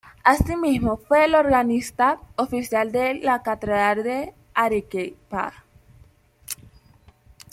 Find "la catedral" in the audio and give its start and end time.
3.21-4.01